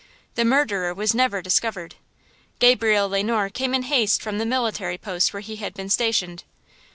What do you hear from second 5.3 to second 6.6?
where he had been stationed.